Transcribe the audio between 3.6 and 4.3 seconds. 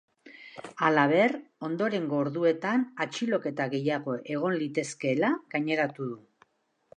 gehiago